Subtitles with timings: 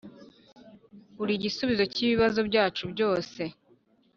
[1.21, 3.41] uri igisubizo cyibibazo byacu byose.